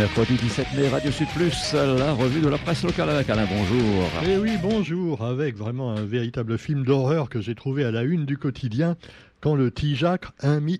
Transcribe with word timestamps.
Mercredi 0.00 0.32
17 0.32 0.66
mai, 0.78 0.88
Radio 0.88 1.10
Sud 1.10 1.28
Plus, 1.36 1.74
la 1.74 2.14
revue 2.14 2.40
de 2.40 2.48
la 2.48 2.56
presse 2.56 2.82
locale 2.84 3.10
avec 3.10 3.28
Alain, 3.28 3.44
bonjour. 3.44 4.08
Eh 4.26 4.38
oui, 4.38 4.52
bonjour, 4.62 5.22
avec 5.22 5.58
vraiment 5.58 5.90
un 5.90 6.06
véritable 6.06 6.56
film 6.56 6.86
d'horreur 6.86 7.28
que 7.28 7.42
j'ai 7.42 7.54
trouvé 7.54 7.84
à 7.84 7.90
la 7.90 8.02
une 8.02 8.24
du 8.24 8.38
quotidien 8.38 8.96
quand 9.42 9.54
le 9.54 9.70
Tijac 9.70 10.24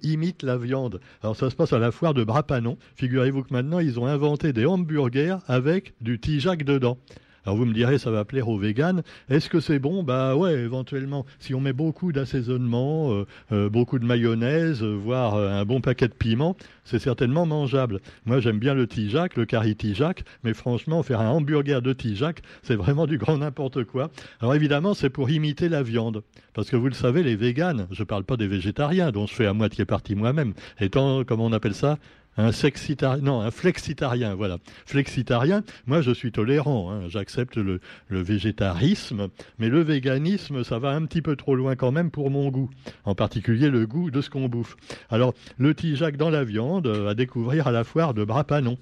imite 0.03 0.43
la 0.43 0.57
viande. 0.57 1.03
Alors 1.23 1.37
ça 1.37 1.51
se 1.51 1.55
passe 1.55 1.75
à 1.75 1.79
la 1.79 1.91
foire 1.91 2.15
de 2.15 2.25
Brapanon. 2.25 2.79
Figurez-vous 2.97 3.43
que 3.43 3.53
maintenant 3.53 3.79
ils 3.79 4.01
ont 4.01 4.07
inventé 4.07 4.55
des 4.55 4.65
hamburgers 4.65 5.37
avec 5.49 5.93
du 6.01 6.19
Tijac 6.19 6.65
dedans. 6.65 6.97
Alors 7.45 7.57
vous 7.57 7.65
me 7.65 7.73
direz, 7.73 7.99
ça 7.99 8.11
va 8.11 8.25
plaire 8.25 8.49
aux 8.49 8.59
véganes. 8.59 9.03
Est-ce 9.29 9.49
que 9.49 9.61
c'est 9.61 9.79
bon? 9.79 10.03
Bah 10.03 10.37
ouais, 10.37 10.53
éventuellement. 10.55 11.25
Si 11.39 11.55
on 11.55 11.61
met 11.61 11.73
beaucoup 11.73 12.13
d'assaisonnement, 12.13 13.13
euh, 13.13 13.27
euh, 13.53 13.69
beaucoup 13.71 13.99
de 13.99 14.05
mayonnaise, 14.05 14.83
euh, 14.83 14.95
voire 14.95 15.37
un 15.37 15.65
bon 15.65 15.81
paquet 15.81 16.09
de 16.09 16.15
piment, 16.15 16.57
c'est 16.85 16.99
certainement 16.99 17.47
mangeable. 17.47 18.01
Moi, 18.27 18.41
j'aime 18.41 18.59
bien 18.59 18.75
le 18.75 18.87
Tijac, 18.87 19.37
le 19.37 19.47
curry 19.47 19.75
Tijac, 19.77 20.25
mais 20.45 20.55
franchement, 20.55 21.03
faire 21.03 21.21
un 21.21 21.31
hamburger 21.31 21.81
de 21.83 21.93
Tijac, 21.93 22.43
c'est 22.63 22.77
vraiment 22.77 23.07
du 23.07 23.17
grand 23.17 23.39
n'importe 23.39 23.85
quoi. 23.85 24.11
Alors 24.41 24.55
évidemment, 24.55 24.95
c'est 24.95 25.11
pour 25.11 25.31
imiter 25.31 25.69
la 25.69 25.83
viande. 25.83 26.23
Parce 26.53 26.69
que 26.69 26.77
vous 26.77 26.89
le 26.89 26.95
savez, 26.95 27.23
les 27.23 27.37
véganes, 27.37 27.87
je 27.91 28.03
ne 28.03 28.07
parle 28.07 28.25
pas 28.25 28.37
des 28.37 28.49
végétariens, 28.49 29.13
dont 29.13 29.27
je 29.27 29.35
fais 29.35 29.47
à 29.47 29.53
moitié 29.55 29.85
partie 29.85 30.15
moi-même, 30.15 30.53
étant, 30.81 31.25
comment 31.25 31.47
on 31.47 31.53
appelle 31.53 31.75
ça? 31.75 31.99
Un 32.37 32.53
flexitarien, 32.53 34.35
voilà. 34.35 34.59
Flexitarien, 34.87 35.63
moi 35.87 36.01
je 36.01 36.11
suis 36.13 36.33
tolérant, 36.33 36.91
hein. 36.91 37.09
j'accepte 37.09 37.57
le, 37.57 37.81
végétarisme, 38.09 39.29
mais 39.59 39.69
le 39.69 39.81
véganisme, 39.81 40.65
ça 40.65 40.79
va 40.79 40.91
un 40.91 41.05
petit 41.07 41.23
peu 41.23 41.37
trop 41.37 41.55
loin 41.55 41.77
quand 41.77 41.93
même 41.93 42.11
pour 42.11 42.31
mon 42.31 42.49
goût, 42.49 42.71
en 43.05 43.15
particulier 43.15 43.69
le 43.69 43.87
goût 43.87 44.11
de 44.11 44.21
ce 44.21 44.31
qu'on 44.31 44.49
bouffe. 44.49 44.77
Alors, 45.11 45.35
le 45.59 45.75
Tijac 45.75 46.17
dans 46.17 46.31
la 46.31 46.45
viande, 46.45 46.87
à 46.87 47.15
découvrir 47.15 47.67
à 47.67 47.73
la 47.73 47.85
foire 47.85 48.15
de 48.15 48.25
Brapanon. 48.25 48.79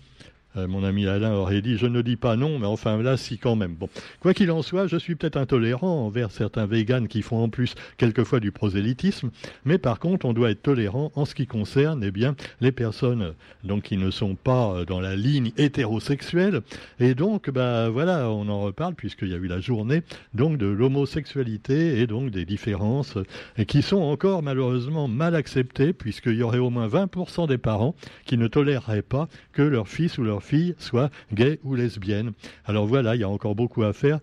Euh, 0.59 0.69
mon 0.69 0.85
ami 0.85 1.07
Alain 1.07 1.33
aurait 1.33 1.63
dit 1.63 1.77
je 1.77 1.87
ne 1.87 2.03
dis 2.03 2.17
pas 2.17 2.37
non, 2.37 2.59
mais 2.59 2.67
enfin 2.67 3.01
là, 3.03 3.17
si 3.17 3.39
quand 3.39 3.57
même. 3.57 3.77
Quoi 4.21 4.35
qu'il 4.35 4.51
en 4.51 4.63
soit, 4.63 4.87
je 4.87 4.97
suis 4.97 5.15
peut-être 5.15 5.37
intolérant 5.37 6.07
envers 6.07 6.31
certains 6.31 6.67
véganes 6.67 7.09
qui 7.09 7.23
font 7.23 7.43
en 7.43 7.49
plus 7.49 7.75
quelquefois 7.97 8.41
du 8.41 8.53
prosélytisme, 8.53 9.31
mais 9.65 9.79
par 9.79 9.99
contre, 9.99 10.27
on 10.27 10.33
doit 10.33 10.51
être 10.51 10.63
tolérant 10.63 11.13
en 11.15 11.25
ce 11.25 11.35
qui 11.35 11.47
concerne 11.47 12.03
eh 12.05 12.11
bien, 12.11 12.35
les 12.61 12.73
personnes 12.73 13.35
donc, 13.65 13.85
qui 13.85 13.97
ne 13.97 14.11
sont 14.11 14.35
pas 14.35 14.73
euh, 14.73 14.85
dans 14.85 15.01
la 15.01 15.17
ligne 15.17 15.53
hétérosexuelle. 15.57 16.63
Et 17.01 17.15
donc, 17.15 17.51
bah, 17.51 17.89
voilà, 17.89 18.31
on 18.31 18.49
en 18.49 18.61
reparle 18.61 18.95
puisqu'il 18.95 19.29
y 19.29 19.35
a 19.35 19.39
eu 19.39 19.47
la 19.47 19.61
journée 19.61 20.03
donc, 20.35 20.59
de 20.59 20.67
l'homosexualité 20.67 22.01
et 22.01 22.07
donc 22.07 22.31
des 22.31 22.45
différences 22.45 23.17
et 23.57 23.67
qui 23.67 23.83
sont 23.83 24.01
encore 24.01 24.43
malheureusement 24.43 25.09
mal 25.09 25.35
acceptées 25.35 25.93
puisqu'il 25.93 26.35
y 26.35 26.43
aurait 26.43 26.59
au 26.59 26.71
moins 26.71 26.89
20% 26.89 27.47
des 27.49 27.59
parents 27.59 27.95
qui 28.25 28.39
ne 28.39 28.49
toléreraient 28.49 29.03
pas 29.03 29.29
que 29.53 29.63
leur 29.63 29.89
fils 29.89 30.19
ou 30.19 30.25
leur 30.25 30.43
fille 30.49 30.75
soit 30.79 31.11
gay 31.33 31.61
ou 31.63 31.75
lesbienne. 31.75 32.33
Alors 32.65 32.87
voilà, 32.87 33.15
il 33.15 33.21
y 33.21 33.25
a 33.25 33.29
encore 33.29 33.55
beaucoup 33.55 33.83
à 33.83 33.93
faire 33.93 34.19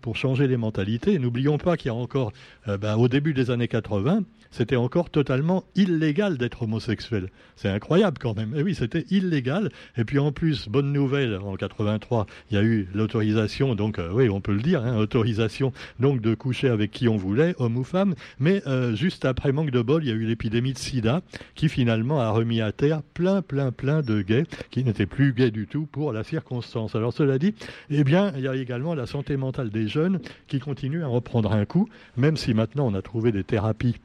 pour 0.00 0.16
changer 0.16 0.46
les 0.46 0.56
mentalités. 0.56 1.18
N'oublions 1.18 1.58
pas 1.58 1.76
qu'il 1.76 1.88
y 1.88 1.90
a 1.90 1.94
encore, 1.94 2.32
euh, 2.68 2.76
ben, 2.76 2.96
au 2.96 3.08
début 3.08 3.32
des 3.32 3.50
années 3.50 3.68
80, 3.68 4.22
c'était 4.52 4.76
encore 4.76 5.10
totalement 5.10 5.64
illégal 5.74 6.38
d'être 6.38 6.62
homosexuel. 6.62 7.30
C'est 7.56 7.68
incroyable 7.68 8.18
quand 8.20 8.36
même. 8.36 8.54
Et 8.54 8.60
eh 8.60 8.62
oui, 8.62 8.74
c'était 8.74 9.04
illégal. 9.10 9.70
Et 9.96 10.04
puis 10.04 10.18
en 10.18 10.30
plus, 10.30 10.68
bonne 10.68 10.92
nouvelle, 10.92 11.36
en 11.36 11.56
83, 11.56 12.26
il 12.50 12.54
y 12.54 12.58
a 12.58 12.62
eu 12.62 12.88
l'autorisation, 12.94 13.74
donc 13.74 13.98
euh, 13.98 14.10
oui, 14.12 14.28
on 14.28 14.40
peut 14.40 14.52
le 14.52 14.60
dire, 14.62 14.84
hein, 14.84 14.96
autorisation 14.96 15.72
donc 15.98 16.20
de 16.20 16.34
coucher 16.34 16.68
avec 16.68 16.90
qui 16.90 17.08
on 17.08 17.16
voulait, 17.16 17.54
homme 17.58 17.76
ou 17.76 17.84
femme. 17.84 18.14
Mais 18.38 18.62
euh, 18.66 18.94
juste 18.94 19.24
après, 19.24 19.52
manque 19.52 19.70
de 19.70 19.82
bol, 19.82 20.04
il 20.04 20.08
y 20.08 20.12
a 20.12 20.14
eu 20.14 20.26
l'épidémie 20.26 20.74
de 20.74 20.78
SIDA 20.78 21.22
qui 21.54 21.68
finalement 21.68 22.20
a 22.20 22.30
remis 22.30 22.60
à 22.60 22.72
terre 22.72 23.02
plein, 23.14 23.42
plein, 23.42 23.72
plein 23.72 24.02
de 24.02 24.22
gays 24.22 24.44
qui 24.70 24.84
n'étaient 24.84 25.06
plus 25.06 25.32
gays 25.32 25.50
du 25.50 25.66
tout 25.66 25.86
pour 25.86 26.12
la 26.12 26.24
circonstance. 26.24 26.94
Alors 26.94 27.12
cela 27.12 27.38
dit, 27.38 27.54
eh 27.90 28.04
bien, 28.04 28.32
il 28.36 28.42
y 28.42 28.48
a 28.48 28.54
également 28.54 28.94
la 28.94 29.06
santé 29.06 29.36
mentale 29.36 29.70
des 29.70 29.88
jeunes 29.88 30.20
qui 30.46 30.60
continue 30.60 31.02
à 31.02 31.06
reprendre 31.06 31.52
un 31.52 31.64
coup, 31.64 31.88
même 32.16 32.36
si 32.36 32.54
maintenant 32.54 32.86
on 32.86 32.94
a 32.94 33.02
trouvé 33.02 33.32
des 33.32 33.44
thérapies 33.44 33.96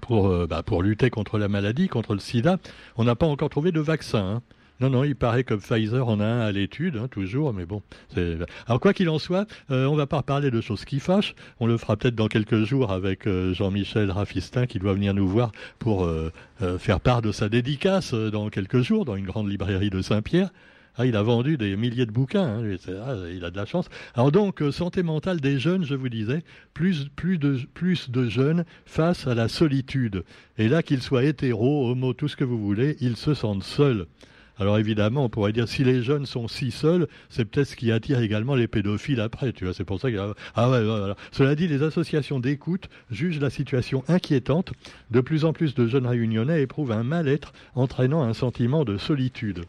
pour, 0.00 0.28
euh, 0.28 0.46
bah, 0.46 0.62
pour 0.62 0.82
lutter 0.82 1.10
contre 1.10 1.38
la 1.38 1.48
maladie, 1.48 1.88
contre 1.88 2.14
le 2.14 2.20
sida. 2.20 2.58
On 2.96 3.04
n'a 3.04 3.14
pas 3.14 3.26
encore 3.26 3.50
trouvé 3.50 3.72
de 3.72 3.80
vaccin. 3.80 4.36
Hein. 4.36 4.42
Non, 4.80 4.90
non, 4.90 5.04
il 5.04 5.14
paraît 5.14 5.44
que 5.44 5.54
Pfizer 5.54 6.08
en 6.08 6.18
a 6.18 6.24
un 6.24 6.40
à 6.40 6.50
l'étude, 6.50 6.96
hein, 6.96 7.06
toujours, 7.08 7.52
mais 7.52 7.66
bon. 7.66 7.82
Alors, 8.66 8.80
quoi 8.80 8.92
qu'il 8.92 9.08
en 9.08 9.20
soit, 9.20 9.46
euh, 9.70 9.86
on 9.86 9.92
ne 9.92 9.96
va 9.96 10.08
pas 10.08 10.22
parler 10.22 10.50
de 10.50 10.60
choses 10.60 10.84
qui 10.84 10.98
fâchent. 10.98 11.36
On 11.60 11.66
le 11.66 11.76
fera 11.76 11.96
peut-être 11.96 12.16
dans 12.16 12.26
quelques 12.26 12.64
jours 12.64 12.90
avec 12.90 13.28
euh, 13.28 13.54
Jean-Michel 13.54 14.10
Raffistin 14.10 14.66
qui 14.66 14.80
doit 14.80 14.94
venir 14.94 15.14
nous 15.14 15.28
voir 15.28 15.52
pour 15.78 16.08
faire 16.78 17.00
part 17.00 17.22
de 17.22 17.32
sa 17.32 17.48
dédicace 17.48 18.14
dans 18.14 18.48
quelques 18.48 18.82
jours 18.82 19.04
dans 19.04 19.16
une 19.16 19.26
grande 19.26 19.48
librairie 19.48 19.90
de 19.90 20.00
Saint-Pierre. 20.00 20.50
Ah, 20.96 21.06
il 21.06 21.16
a 21.16 21.22
vendu 21.22 21.56
des 21.56 21.74
milliers 21.74 22.04
de 22.04 22.10
bouquins, 22.10 22.44
hein, 22.44 22.76
ah, 23.06 23.14
il 23.32 23.44
a 23.46 23.50
de 23.50 23.56
la 23.56 23.64
chance. 23.64 23.88
Alors 24.14 24.30
donc, 24.30 24.60
euh, 24.60 24.70
santé 24.70 25.02
mentale 25.02 25.40
des 25.40 25.58
jeunes, 25.58 25.84
je 25.84 25.94
vous 25.94 26.10
disais, 26.10 26.42
plus, 26.74 27.08
de, 27.38 28.28
jeunes 28.28 28.66
face 28.84 29.26
à 29.26 29.34
la 29.34 29.48
solitude. 29.48 30.22
Et 30.58 30.68
là, 30.68 30.82
qu'ils 30.82 31.00
soient 31.00 31.24
hétéros, 31.24 31.90
homo, 31.90 32.12
tout 32.12 32.28
ce 32.28 32.36
que 32.36 32.44
vous 32.44 32.58
voulez, 32.58 32.96
ils 33.00 33.16
se 33.16 33.32
sentent 33.32 33.64
seuls. 33.64 34.06
Alors 34.58 34.78
évidemment, 34.78 35.24
on 35.24 35.28
pourrait 35.30 35.54
dire 35.54 35.66
si 35.66 35.82
les 35.82 36.02
jeunes 36.02 36.26
sont 36.26 36.46
si 36.46 36.70
seuls, 36.70 37.08
c'est 37.30 37.46
peut-être 37.46 37.68
ce 37.68 37.76
qui 37.76 37.90
attire 37.90 38.20
également 38.20 38.54
les 38.54 38.68
pédophiles 38.68 39.20
après. 39.20 39.52
Tu 39.54 39.64
vois, 39.64 39.72
c'est 39.72 39.84
pour 39.84 39.98
que 39.98 40.34
ah 40.54 40.70
ouais, 40.70 40.84
voilà. 40.84 41.16
Cela 41.32 41.54
dit, 41.54 41.68
les 41.68 41.82
associations 41.82 42.38
d'écoute 42.38 42.90
jugent 43.10 43.40
la 43.40 43.48
situation 43.48 44.04
inquiétante. 44.08 44.72
De 45.10 45.22
plus 45.22 45.46
en 45.46 45.54
plus 45.54 45.74
de 45.74 45.86
jeunes 45.86 46.06
réunionnais 46.06 46.60
éprouvent 46.60 46.92
un 46.92 47.02
mal-être 47.02 47.54
entraînant 47.74 48.22
un 48.22 48.34
sentiment 48.34 48.84
de 48.84 48.98
solitude. 48.98 49.64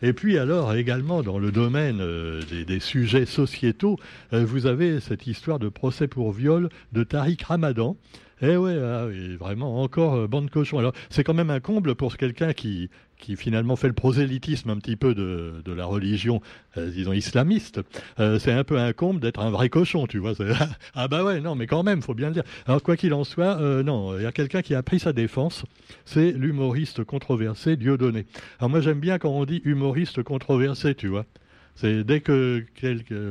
Et 0.00 0.12
puis 0.12 0.38
alors 0.38 0.74
également 0.74 1.22
dans 1.22 1.38
le 1.38 1.50
domaine 1.50 1.98
euh, 2.00 2.40
des, 2.66 2.80
sujets 2.80 3.26
sociétaux, 3.26 3.96
euh, 4.32 4.44
vous 4.44 4.66
avez 4.66 5.00
cette 5.00 5.26
histoire 5.26 5.58
de 5.58 5.68
procès 5.68 6.06
pour 6.06 6.32
viol 6.32 6.68
de 6.92 7.02
Tariq 7.02 7.44
Ramadan. 7.44 7.96
Eh 8.40 8.56
ouais, 8.56 8.78
ah 8.80 9.06
vraiment 9.38 9.82
encore 9.82 10.14
euh, 10.14 10.26
bande 10.28 10.50
cochon. 10.50 10.78
Alors 10.78 10.92
c'est 11.10 11.24
quand 11.24 11.34
même 11.34 11.50
un 11.50 11.60
comble 11.60 11.94
pour 11.94 12.16
quelqu'un 12.16 12.52
qui 12.52 12.88
qui 13.18 13.36
finalement 13.36 13.76
fait 13.76 13.88
le 13.88 13.94
prosélytisme 13.94 14.70
un 14.70 14.76
petit 14.76 14.96
peu 14.96 15.14
de, 15.14 15.60
de 15.64 15.72
la 15.72 15.84
religion, 15.84 16.40
euh, 16.76 16.90
disons, 16.90 17.12
islamiste, 17.12 17.80
euh, 18.20 18.38
c'est 18.38 18.52
un 18.52 18.64
peu 18.64 18.78
un 18.78 18.92
comble 18.92 19.20
d'être 19.20 19.40
un 19.40 19.50
vrai 19.50 19.68
cochon, 19.68 20.06
tu 20.06 20.18
vois. 20.18 20.32
ah 20.94 21.08
bah 21.08 21.24
ouais, 21.24 21.40
non, 21.40 21.54
mais 21.54 21.66
quand 21.66 21.82
même, 21.82 22.02
faut 22.02 22.14
bien 22.14 22.28
le 22.28 22.34
dire. 22.34 22.44
Alors 22.66 22.82
quoi 22.82 22.96
qu'il 22.96 23.12
en 23.14 23.24
soit, 23.24 23.60
euh, 23.60 23.82
non, 23.82 24.16
il 24.16 24.22
y 24.22 24.26
a 24.26 24.32
quelqu'un 24.32 24.62
qui 24.62 24.74
a 24.74 24.82
pris 24.82 25.00
sa 25.00 25.12
défense, 25.12 25.64
c'est 26.04 26.32
l'humoriste 26.32 27.04
controversé 27.04 27.76
Dieudonné. 27.76 28.26
Alors 28.58 28.70
moi 28.70 28.80
j'aime 28.80 29.00
bien 29.00 29.18
quand 29.18 29.30
on 29.30 29.44
dit 29.44 29.60
humoriste 29.64 30.22
controversé, 30.22 30.94
tu 30.94 31.08
vois. 31.08 31.24
C'est 31.80 32.02
dès 32.02 32.20
que 32.20 32.64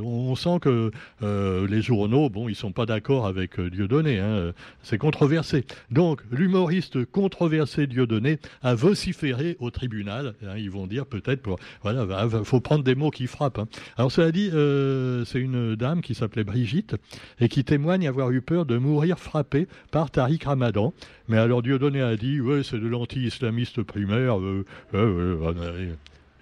on 0.01 0.33
sent 0.35 0.59
que 0.61 0.91
euh, 1.21 1.67
les 1.67 1.81
journaux, 1.81 2.29
bon, 2.29 2.47
ils 2.47 2.55
sont 2.55 2.71
pas 2.71 2.85
d'accord 2.85 3.27
avec 3.27 3.59
euh, 3.59 3.69
Dieudonné. 3.69 4.19
Hein, 4.19 4.53
c'est 4.83 4.97
controversé. 4.97 5.65
Donc 5.91 6.21
l'humoriste 6.31 7.03
controversé 7.03 7.87
Dieudonné 7.87 8.39
a 8.63 8.73
vociféré 8.73 9.57
au 9.59 9.69
tribunal. 9.69 10.33
Hein, 10.45 10.55
ils 10.55 10.71
vont 10.71 10.87
dire 10.87 11.05
peut-être 11.05 11.41
pour 11.41 11.59
voilà, 11.81 12.07
faut 12.45 12.61
prendre 12.61 12.85
des 12.85 12.95
mots 12.95 13.11
qui 13.11 13.27
frappent. 13.27 13.59
Hein. 13.59 13.67
Alors 13.97 14.13
cela 14.13 14.31
dit, 14.31 14.49
euh, 14.53 15.25
c'est 15.25 15.39
une 15.39 15.75
dame 15.75 16.01
qui 16.01 16.15
s'appelait 16.15 16.45
Brigitte 16.45 16.95
et 17.41 17.49
qui 17.49 17.65
témoigne 17.65 18.07
avoir 18.07 18.31
eu 18.31 18.39
peur 18.39 18.65
de 18.65 18.77
mourir 18.77 19.19
frappée 19.19 19.67
par 19.91 20.09
Tariq 20.09 20.45
Ramadan. 20.45 20.93
Mais 21.27 21.37
alors 21.37 21.61
Dieudonné 21.61 22.01
a 22.01 22.15
dit, 22.15 22.39
ouais, 22.39 22.63
c'est 22.63 22.79
de 22.79 22.87
l'anti-islamiste 22.87 23.83
primaire. 23.83 24.37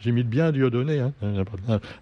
J'imite 0.06 0.30
bien 0.30 0.52
Dieudonné. 0.52 1.00
Hein 1.00 1.14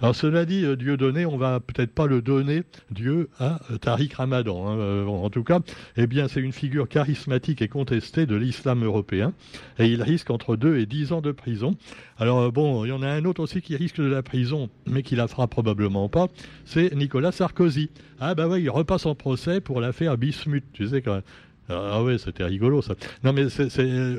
Alors 0.02 0.14
cela 0.14 0.44
dit, 0.44 0.66
euh, 0.66 0.76
Dieudonné, 0.76 1.26
on 1.26 1.38
va 1.38 1.62
peut-être 1.62 1.94
pas 1.94 2.06
le 2.06 2.22
donner, 2.22 2.64
Dieu, 2.92 3.30
à 3.40 3.62
euh, 3.72 3.78
Tariq 3.78 4.14
Ramadan. 4.14 4.68
Hein. 4.68 4.78
Euh, 4.78 5.06
en 5.06 5.30
tout 5.30 5.46
cas, 5.46 5.62
eh 5.96 6.06
bien, 6.06 6.28
c'est 6.28 6.42
une 6.42 6.52
figure 6.52 6.90
charismatique 6.90 7.62
et 7.62 7.70
contestée 7.70 8.26
de 8.26 8.36
l'islam 8.36 8.84
européen. 8.84 9.32
Et 9.80 9.88
il 9.88 10.04
risque 10.04 10.32
entre 10.32 10.58
2 10.58 10.80
et 10.80 10.86
10 10.86 11.14
ans 11.14 11.22
de 11.22 11.32
prison. 11.32 11.78
Alors 12.18 12.52
bon, 12.52 12.84
il 12.84 12.90
y 12.90 12.92
en 12.92 13.04
a 13.04 13.08
un 13.08 13.24
autre 13.24 13.42
aussi 13.42 13.62
qui 13.62 13.78
risque 13.78 14.02
de 14.02 14.04
la 14.04 14.22
prison, 14.22 14.70
mais 14.86 15.02
qui 15.02 15.16
la 15.16 15.30
fera 15.30 15.48
probablement 15.48 16.10
pas. 16.10 16.28
C'est 16.66 16.94
Nicolas 16.94 17.32
Sarkozy. 17.32 17.90
Ah 18.20 18.36
bah 18.36 18.50
oui, 18.50 18.64
il 18.64 18.70
repasse 18.70 19.06
en 19.06 19.16
procès 19.16 19.62
pour 19.62 19.80
l'affaire 19.80 20.18
Bismuth. 20.18 20.66
Tu 20.74 20.90
sais 20.90 21.02
quand 21.02 21.22
Ah 21.70 22.04
ouais, 22.04 22.18
c'était 22.18 22.44
rigolo 22.44 22.82
ça. 22.82 22.96
Non 23.24 23.32
mais 23.32 23.48
c'est 23.48 23.70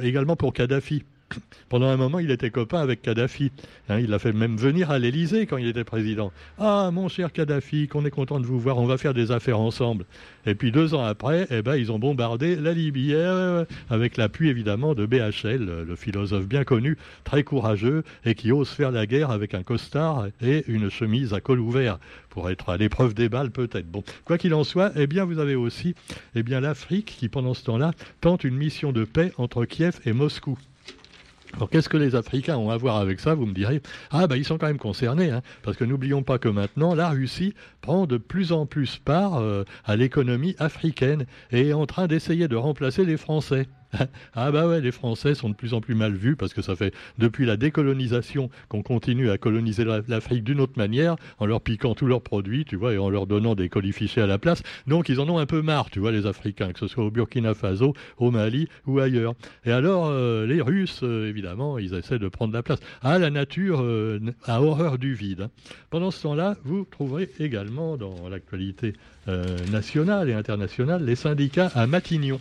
également 0.03 0.37
pour 0.37 0.55
Kadhafi. 0.55 1.05
Pendant 1.69 1.89
un 1.89 1.97
moment, 1.97 2.19
il 2.19 2.31
était 2.31 2.51
copain 2.51 2.81
avec 2.81 3.03
Kadhafi. 3.03 3.51
Hein, 3.89 3.99
il 4.01 4.11
l'a 4.11 4.19
fait 4.19 4.33
même 4.33 4.57
venir 4.57 4.91
à 4.91 4.99
l'Élysée 4.99 5.47
quand 5.47 5.57
il 5.57 5.67
était 5.67 5.85
président. 5.85 6.33
Ah, 6.59 6.91
mon 6.93 7.09
cher 7.09 7.33
Kadhafi, 7.33 7.89
qu'on 7.89 8.05
est 8.05 8.11
content 8.11 8.41
de 8.41 8.47
vous 8.47 8.59
voir, 8.59 8.79
on 8.79 8.87
va 8.87 8.99
faire 8.99 9.15
des 9.15 9.31
affaires 9.31 9.61
ensemble. 9.61 10.05
Et 10.47 10.55
puis 10.55 10.73
deux 10.73 10.95
ans 10.95 11.05
après, 11.05 11.47
eh 11.51 11.63
ben, 11.63 11.77
ils 11.77 11.91
ont 11.91 11.99
bombardé 11.99 12.57
la 12.57 12.73
Libye, 12.73 13.13
eh, 13.13 13.65
avec 13.91 14.17
l'appui 14.17 14.49
évidemment 14.49 14.95
de 14.95 15.07
BHL, 15.07 15.85
le 15.87 15.97
philosophe 15.97 16.47
bien 16.47 16.65
connu, 16.65 16.97
très 17.25 17.43
courageux, 17.43 18.05
et 18.25 18.35
qui 18.35 18.53
ose 18.53 18.69
faire 18.69 18.91
la 18.91 19.07
guerre 19.07 19.31
avec 19.31 19.55
un 19.55 19.63
costard 19.63 20.29
et 20.43 20.65
une 20.69 20.91
chemise 20.91 21.35
à 21.35 21.41
col 21.41 21.61
ouvert, 21.61 21.99
pour 22.31 22.51
être 22.51 22.69
à 22.69 22.77
l'épreuve 22.77 23.15
des 23.15 23.29
balles 23.29 23.51
peut-être. 23.51 23.87
Bon, 23.87 24.05
quoi 24.25 24.39
qu'il 24.39 24.55
en 24.55 24.65
soit, 24.65 24.93
eh 24.97 25.07
bien, 25.07 25.25
vous 25.25 25.39
avez 25.39 25.55
aussi 25.55 25.95
eh 26.35 26.43
l'Afrique 26.61 27.17
qui, 27.19 27.29
pendant 27.29 27.55
ce 27.55 27.65
temps-là, 27.65 27.93
tente 28.21 28.45
une 28.45 28.57
mission 28.57 28.93
de 28.93 29.05
paix 29.05 29.33
entre 29.39 29.65
Kiev 29.65 30.01
et 30.05 30.13
Moscou. 30.13 30.59
Alors 31.57 31.71
qu'est-ce 31.71 31.89
que 31.89 31.97
les 31.97 32.17
Africains 32.17 32.57
ont 32.57 32.71
à 32.71 32.77
voir 32.77 32.97
avec 32.97 33.21
ça 33.21 33.35
Vous 33.35 33.47
me 33.47 33.55
direz, 33.55 33.81
ah 34.11 34.27
ben 34.27 34.37
ils 34.37 34.45
sont 34.45 34.59
quand 34.59 34.67
même 34.67 34.79
concernés, 34.79 35.31
hein, 35.31 35.43
parce 35.63 35.77
que 35.77 35.85
n'oublions 35.85 36.23
pas 36.23 36.39
que 36.39 36.49
maintenant 36.49 36.95
la 36.95 37.11
Russie 37.11 37.55
prend 37.81 38.07
de 38.07 38.17
plus 38.17 38.53
en 38.53 38.67
plus 38.67 38.99
part 38.99 39.37
euh, 39.37 39.65
à 39.85 39.95
l'économie 39.95 40.57
africaine 40.59 41.27
et 41.53 41.69
est 41.69 41.73
en 41.73 41.87
train 41.87 42.09
d'essayer 42.09 42.49
de 42.49 42.57
remplacer 42.57 43.05
les 43.05 43.17
Français. 43.17 43.69
ah 44.35 44.51
bah 44.51 44.67
ouais, 44.67 44.81
les 44.81 44.93
Français 44.93 45.35
sont 45.35 45.49
de 45.49 45.55
plus 45.55 45.75
en 45.75 45.81
plus 45.81 45.95
mal 45.95 46.15
vus 46.15 46.37
parce 46.37 46.55
que 46.55 46.63
ça 46.63 46.77
fait 46.77 46.95
depuis 47.19 47.47
la 47.47 47.57
décolonisation 47.57 48.51
qu'on 48.69 48.83
continue 48.83 49.31
à 49.31 49.39
coloniser 49.39 49.85
l'Afrique 50.09 50.45
d'une 50.45 50.61
autre 50.61 50.75
manière 50.77 51.17
en 51.39 51.47
leur 51.47 51.61
piquant 51.61 51.95
tous 51.95 52.07
leurs 52.07 52.23
produits, 52.23 52.65
tu 52.65 52.77
vois, 52.77 52.93
et 52.93 52.99
en 52.99 53.11
leur 53.11 53.27
donnant 53.27 53.55
des 53.55 53.69
colifichés 53.69 54.21
à 54.21 54.27
la 54.27 54.39
place. 54.39 54.63
Donc 54.87 55.09
ils 55.09 55.21
en 55.21 55.29
ont 55.29 55.39
un 55.39 55.47
peu 55.47 55.63
marre, 55.63 55.91
tu 55.91 56.01
vois, 56.01 56.13
les 56.13 56.27
Africains, 56.27 56.73
que 56.73 56.79
ce 56.79 56.87
soit 56.87 57.05
au 57.05 57.11
Burkina 57.11 57.55
Faso, 57.55 57.95
au 58.19 58.31
Mali 58.31 58.69
ou 58.87 58.99
ailleurs. 58.99 59.35
Et 59.65 59.73
alors 59.73 60.07
euh, 60.09 60.47
les 60.47 60.61
Russes, 60.61 61.01
euh, 61.03 61.29
évidemment, 61.29 61.79
ils 61.79 61.95
essaient 61.95 62.19
de 62.19 62.29
prendre 62.29 62.53
la 62.53 62.63
place. 62.63 62.81
Ah, 63.03 63.19
la 63.19 63.31
nature 63.31 63.81
euh, 63.83 64.21
a 64.45 64.63
horreur 64.63 64.99
du 64.99 65.15
vide. 65.15 65.43
Hein. 65.43 65.51
Pendant 65.91 66.11
ce 66.11 66.23
temps-là, 66.23 66.57
vous 66.65 66.87
trouverez 66.91 67.31
également 67.41 67.97
dans 67.97 68.29
l'actualité 68.29 68.95
nationale 69.73 70.29
et 70.29 70.35
internationale 70.35 71.03
les 71.03 71.15
syndicats 71.15 71.71
à 71.75 71.87
Matignon. 71.87 72.39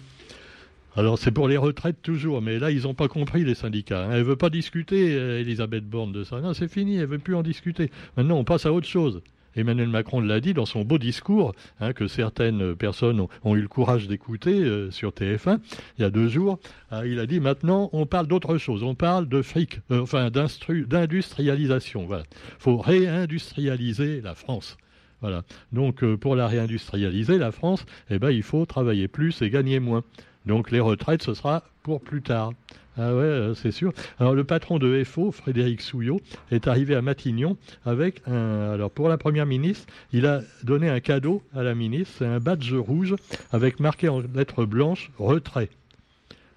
Alors 0.96 1.18
c'est 1.18 1.32
pour 1.32 1.48
les 1.48 1.58
retraites 1.58 2.04
toujours, 2.04 2.40
mais 2.42 2.60
là 2.60 2.70
ils 2.70 2.84
n'ont 2.84 2.94
pas 2.94 3.08
compris 3.08 3.44
les 3.44 3.56
syndicats. 3.56 4.06
Hein. 4.06 4.10
Elle 4.12 4.20
ne 4.20 4.24
veut 4.24 4.36
pas 4.36 4.52
discuter, 4.52 5.16
euh, 5.16 5.40
Elisabeth 5.40 5.86
Borne, 5.86 6.12
de 6.12 6.24
ça. 6.24 6.40
Non, 6.40 6.54
c'est 6.54 6.68
fini, 6.68 6.96
elle 6.96 7.02
ne 7.02 7.08
veut 7.08 7.20
plus 7.20 7.34
en 7.34 7.42
discuter. 7.42 7.90
Maintenant 8.16 8.38
on 8.38 8.44
passe 8.44 8.68
à 8.68 8.74
autre 8.74 8.88
chose. 8.88 9.22
Emmanuel 9.56 9.88
Macron 9.90 10.20
l'a 10.20 10.40
dit 10.40 10.54
dans 10.54 10.66
son 10.66 10.84
beau 10.84 11.00
discours, 11.00 11.54
hein, 11.80 11.94
que 11.94 12.08
certaines 12.08 12.76
personnes 12.76 13.26
ont, 13.44 13.56
eu 13.56 13.62
le 13.62 13.68
courage 13.68 14.08
d'écouter 14.08 14.64
euh, 14.64 14.92
sur 14.92 15.12
TF1 15.12 15.60
il 15.98 16.02
y 16.04 16.06
a 16.06 16.12
deux 16.12 16.28
jours. 16.28 16.60
Ah, 16.92 17.08
il 17.08 17.20
a 17.20 17.26
dit 17.26 17.40
maintenant 17.40 17.90
on 17.92 18.06
parle 18.06 18.28
d'autre 18.28 18.60
chose, 18.60 18.84
on 18.84 18.94
parle 18.94 19.28
de 19.28 19.42
fric, 19.42 19.80
euh, 19.90 20.02
enfin 20.02 20.30
d'industrialisation. 20.30 22.06
Voilà. 22.06 22.24
Il 22.50 22.60
faut 22.60 22.78
réindustrialiser 22.78 24.22
la 24.22 24.36
France. 24.36 24.78
Voilà. 25.22 25.42
Donc 25.72 26.06
pour 26.16 26.36
la 26.36 26.48
réindustrialiser, 26.48 27.40
la 27.40 27.52
France, 27.52 27.86
eh 28.12 28.20
ben, 28.20 28.30
il 28.30 28.44
faut 28.44 28.66
travailler 28.66 29.08
plus 29.08 29.42
et 29.42 29.50
gagner 29.50 29.80
moins. 29.80 30.04
Donc 30.46 30.72
les 30.72 30.80
retraites, 30.80 31.24
ce 31.24 31.34
sera 31.34 31.64
pour 31.84 32.02
plus 32.02 32.22
tard. 32.22 32.52
Ah 32.96 33.16
ouais, 33.16 33.24
euh, 33.24 33.54
c'est 33.56 33.72
sûr. 33.72 33.92
Alors 34.20 34.36
le 34.36 34.44
patron 34.44 34.78
de 34.78 35.04
FO, 35.04 35.32
Frédéric 35.32 35.82
Souillot, 35.82 36.22
est 36.52 36.68
arrivé 36.68 36.94
à 36.94 37.02
Matignon 37.02 37.58
avec 37.86 38.22
un. 38.28 38.72
Alors 38.72 38.92
pour 38.92 39.10
la 39.10 39.18
première 39.18 39.48
ministre, 39.48 39.92
il 40.12 40.28
a 40.28 40.42
donné 40.64 40.90
un 40.90 41.00
cadeau 41.00 41.42
à 41.56 41.64
la 41.64 41.74
ministre, 41.74 42.16
c'est 42.20 42.26
un 42.26 42.40
badge 42.40 42.74
rouge 42.74 43.16
avec 43.52 43.80
marqué 43.80 44.10
en 44.10 44.20
lettres 44.20 44.66
blanches 44.66 45.12
retrait. 45.18 45.70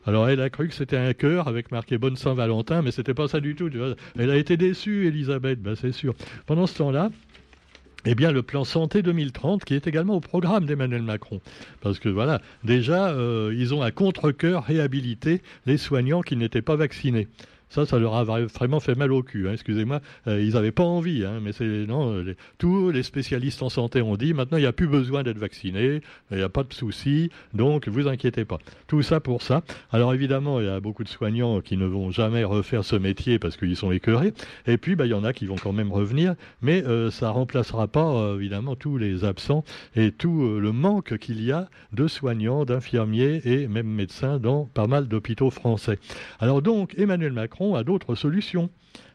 Alors 0.04 0.28
elle 0.28 0.40
a 0.40 0.50
cru 0.50 0.68
que 0.68 0.74
c'était 0.74 0.98
un 0.98 1.14
cœur 1.14 1.48
avec 1.48 1.72
marqué 1.72 1.96
Bonne 1.96 2.16
Saint-Valentin, 2.16 2.82
mais 2.82 2.92
c'était 2.92 3.14
pas 3.14 3.28
ça 3.28 3.40
du 3.40 3.54
tout. 3.56 3.70
Elle 4.16 4.30
a 4.30 4.36
été 4.36 4.56
déçue, 4.56 5.06
Elisabeth, 5.06 5.60
ben, 5.60 5.74
c'est 5.74 5.92
sûr. 5.92 6.14
Pendant 6.46 6.66
ce 6.66 6.78
temps-là, 6.78 7.10
eh 8.06 8.14
bien, 8.14 8.30
le 8.30 8.42
plan 8.42 8.64
santé 8.64 9.02
2030, 9.02 9.64
qui 9.64 9.74
est 9.74 9.86
également 9.86 10.14
au 10.14 10.20
programme 10.20 10.64
d'Emmanuel 10.64 11.02
Macron. 11.02 11.40
Parce 11.80 11.98
que 11.98 12.08
voilà, 12.08 12.40
déjà, 12.62 13.08
euh, 13.08 13.52
ils 13.56 13.74
ont 13.74 13.82
à 13.82 13.90
contre-coeur 13.90 14.64
réhabilité 14.64 15.42
les 15.66 15.76
soignants 15.76 16.22
qui 16.22 16.36
n'étaient 16.36 16.62
pas 16.62 16.76
vaccinés. 16.76 17.26
Ça, 17.68 17.84
ça 17.84 17.98
leur 17.98 18.14
a 18.14 18.24
vraiment 18.24 18.80
fait 18.80 18.94
mal 18.94 19.12
au 19.12 19.22
cul. 19.22 19.48
Hein, 19.48 19.52
excusez-moi, 19.54 20.00
euh, 20.28 20.40
ils 20.40 20.54
n'avaient 20.54 20.72
pas 20.72 20.84
envie, 20.84 21.24
hein, 21.24 21.40
mais 21.42 21.50
non. 21.86 22.14
Euh, 22.14 22.36
tous 22.58 22.90
les 22.90 23.02
spécialistes 23.02 23.62
en 23.62 23.68
santé 23.68 24.00
ont 24.02 24.16
dit 24.16 24.34
maintenant 24.34 24.56
il 24.56 24.60
n'y 24.60 24.66
a 24.66 24.72
plus 24.72 24.86
besoin 24.86 25.22
d'être 25.22 25.38
vacciné, 25.38 26.00
il 26.30 26.36
n'y 26.36 26.42
a 26.42 26.48
pas 26.48 26.62
de 26.62 26.72
souci, 26.72 27.30
donc 27.54 27.88
vous 27.88 28.06
inquiétez 28.06 28.44
pas. 28.44 28.58
Tout 28.86 29.02
ça 29.02 29.20
pour 29.20 29.42
ça. 29.42 29.62
Alors 29.90 30.14
évidemment, 30.14 30.60
il 30.60 30.66
y 30.66 30.70
a 30.70 30.80
beaucoup 30.80 31.02
de 31.02 31.08
soignants 31.08 31.60
qui 31.60 31.76
ne 31.76 31.86
vont 31.86 32.10
jamais 32.10 32.44
refaire 32.44 32.84
ce 32.84 32.96
métier 32.96 33.38
parce 33.38 33.56
qu'ils 33.56 33.76
sont 33.76 33.90
écœurés. 33.90 34.32
Et 34.66 34.78
puis, 34.78 34.94
bah, 34.94 35.06
il 35.06 35.10
y 35.10 35.14
en 35.14 35.24
a 35.24 35.32
qui 35.32 35.46
vont 35.46 35.56
quand 35.56 35.72
même 35.72 35.92
revenir, 35.92 36.34
mais 36.62 36.84
euh, 36.84 37.10
ça 37.10 37.30
remplacera 37.30 37.88
pas 37.88 38.34
évidemment 38.36 38.76
tous 38.76 38.96
les 38.96 39.24
absents 39.24 39.64
et 39.96 40.12
tout 40.12 40.58
le 40.58 40.72
manque 40.72 41.18
qu'il 41.18 41.42
y 41.42 41.50
a 41.52 41.68
de 41.92 42.06
soignants, 42.06 42.64
d'infirmiers 42.64 43.42
et 43.44 43.66
même 43.66 43.88
médecins 43.88 44.38
dans 44.38 44.66
pas 44.66 44.86
mal 44.86 45.08
d'hôpitaux 45.08 45.50
français. 45.50 45.98
Alors 46.38 46.62
donc, 46.62 46.94
Emmanuel 46.96 47.32
Macron 47.32 47.55
à 47.74 47.84
d'autres 47.84 48.14
solutions. 48.14 48.70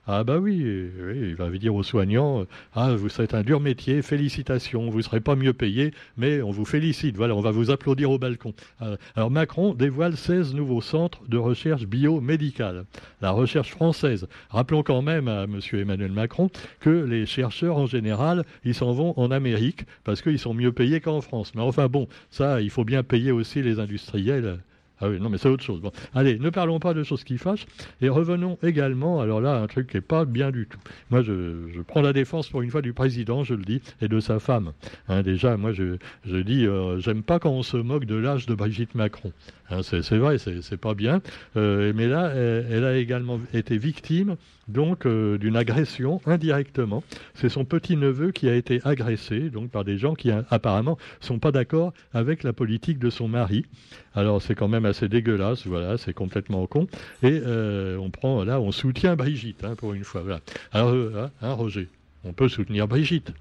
Ah 0.07 0.23
bah 0.23 0.39
oui, 0.39 0.57
il 0.57 1.35
va 1.35 1.49
dire 1.51 1.75
aux 1.75 1.83
soignants, 1.83 2.45
ah 2.73 2.95
vous 2.95 3.21
êtes 3.21 3.35
un 3.35 3.43
dur 3.43 3.59
métier, 3.59 4.01
félicitations, 4.01 4.89
vous 4.89 4.97
ne 4.97 5.03
serez 5.03 5.19
pas 5.19 5.35
mieux 5.35 5.53
payé, 5.53 5.93
mais 6.17 6.41
on 6.41 6.49
vous 6.49 6.65
félicite, 6.65 7.15
voilà, 7.15 7.35
on 7.35 7.41
va 7.41 7.51
vous 7.51 7.69
applaudir 7.69 8.09
au 8.09 8.17
balcon. 8.17 8.55
Euh, 8.81 8.97
alors 9.15 9.29
Macron 9.29 9.75
dévoile 9.75 10.17
16 10.17 10.55
nouveaux 10.55 10.81
centres 10.81 11.21
de 11.27 11.38
recherche 11.38 11.85
biomédicale, 11.85 12.85
la 13.21 13.29
recherche 13.29 13.69
française. 13.69 14.27
Rappelons 14.49 14.81
quand 14.81 15.03
même 15.03 15.27
à 15.27 15.43
M. 15.43 15.59
Emmanuel 15.73 16.11
Macron 16.11 16.49
que 16.79 16.89
les 16.89 17.27
chercheurs 17.27 17.77
en 17.77 17.85
général, 17.85 18.43
ils 18.65 18.73
s'en 18.73 18.93
vont 18.93 19.13
en 19.19 19.29
Amérique 19.29 19.85
parce 20.03 20.23
qu'ils 20.23 20.39
sont 20.39 20.55
mieux 20.55 20.71
payés 20.71 20.99
qu'en 20.99 21.21
France. 21.21 21.53
Mais 21.53 21.61
enfin 21.61 21.88
bon, 21.88 22.07
ça, 22.31 22.59
il 22.59 22.71
faut 22.71 22.85
bien 22.85 23.03
payer 23.03 23.31
aussi 23.31 23.61
les 23.61 23.79
industriels 23.79 24.57
ah 25.01 25.09
oui, 25.09 25.19
non, 25.19 25.30
mais 25.30 25.39
c'est 25.39 25.50
autre 25.50 25.63
chose. 25.63 25.81
Bon. 25.81 25.92
Allez, 26.13 26.38
ne 26.38 26.50
parlons 26.51 26.80
pas 26.80 26.94
de 26.94 27.03
choses 27.03 27.24
qui 27.24 27.38
fâchent. 27.39 27.65
Et 28.01 28.09
revenons 28.09 28.59
également, 28.62 29.19
alors 29.19 29.42
là, 29.42 29.56
un 29.56 29.68
truc 29.68 29.88
qui 29.88 29.98
n'est 29.98 30.01
pas 30.01 30.25
bien 30.25 30.51
du 30.51 30.68
tout. 30.68 30.80
Moi, 31.09 31.24
je, 31.24 31.81
prends 31.88 32.01
la 32.01 32.13
défense 32.13 32.50
pour 32.50 32.62
une 32.62 32.69
fois 32.69 32.83
du 32.83 32.94
président, 32.94 33.44
je 33.44 33.56
le 33.56 33.63
dis, 33.63 33.81
et 34.01 34.07
de 34.07 34.19
sa 34.19 34.39
femme. 34.39 34.74
Hein, 35.07 35.24
déjà, 35.24 35.57
moi, 35.57 35.71
je, 35.71 35.98
je 36.25 36.38
dis, 36.38 36.68
euh, 36.68 37.00
j'aime 37.00 37.24
pas 37.24 37.39
quand 37.39 37.50
on 37.50 37.63
se 37.63 37.77
moque 37.77 38.06
de 38.06 38.15
l'âge 38.15 38.45
de 38.45 38.53
Brigitte 38.53 38.94
Macron. 38.94 39.33
Hein, 39.71 39.81
c'est 39.83 40.18
vrai, 40.18 40.38
c'est 40.38 40.77
pas 40.77 40.94
bien. 40.94 41.21
Euh, 41.56 41.94
mais 41.95 42.07
là, 42.07 42.31
elle, 42.33 42.83
a 42.83 42.98
également 42.98 43.39
été 43.53 43.77
victime 43.77 44.36
donc 44.68 45.06
euh, 45.06 45.38
d'une 45.38 45.56
agression 45.56 46.21
indirectement. 46.25 47.03
C'est 47.36 47.50
son 47.50 47.65
petit-neveu 47.65 48.31
qui 48.31 48.50
a 48.50 48.56
été 48.56 48.81
agressé 48.83 49.50
donc 49.50 49.69
par 49.71 49.83
des 49.83 49.98
gens 49.98 50.13
qui 50.13 50.30
apparemment 50.50 50.98
sont 51.19 51.39
pas 51.39 51.51
d'accord 51.51 51.94
avec 52.13 52.44
la 52.44 52.53
politique 52.53 53.00
de 53.00 53.09
son 53.09 53.27
mari. 53.27 53.65
Alors 54.13 54.42
c'est 54.42 54.56
quand 54.56 54.68
même 54.68 54.86
assez 54.91 55.09
dégueulasse, 55.09 55.65
voilà, 55.65 55.97
c'est 55.97 56.13
complètement 56.13 56.65
con. 56.67 56.88
Et 57.23 57.41
euh, 57.43 57.97
on 57.97 58.09
prend 58.09 58.43
là, 58.43 58.61
on 58.61 58.71
soutient 58.71 59.15
Brigitte 59.15 59.63
hein, 59.63 59.75
pour 59.75 59.93
une 59.93 60.03
fois. 60.03 60.23
Alors, 60.71 60.93
hein, 61.41 61.53
Roger, 61.53 61.89
on 62.23 62.33
peut 62.33 62.47
soutenir 62.47 62.88
Brigitte. 62.88 63.33